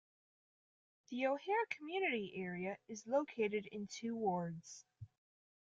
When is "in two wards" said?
3.67-4.83